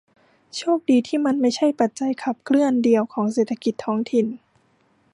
[0.57, 4.27] โชคดีที่มันไม่ใช่ปัจจัยขับเคลื่อนเดียวของเศรษฐกิจท้องถิ่น